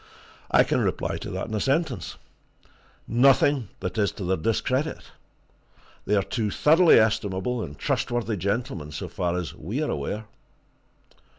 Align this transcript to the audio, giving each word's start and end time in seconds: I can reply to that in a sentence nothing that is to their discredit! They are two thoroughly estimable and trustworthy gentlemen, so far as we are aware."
I 0.49 0.63
can 0.63 0.81
reply 0.81 1.17
to 1.17 1.29
that 1.29 1.45
in 1.45 1.53
a 1.53 1.59
sentence 1.59 2.17
nothing 3.07 3.67
that 3.81 3.99
is 3.99 4.11
to 4.13 4.23
their 4.23 4.35
discredit! 4.35 5.11
They 6.05 6.15
are 6.15 6.23
two 6.23 6.49
thoroughly 6.49 6.97
estimable 6.99 7.61
and 7.61 7.77
trustworthy 7.77 8.35
gentlemen, 8.37 8.91
so 8.93 9.07
far 9.07 9.37
as 9.37 9.53
we 9.53 9.79
are 9.83 9.91
aware." 9.91 10.25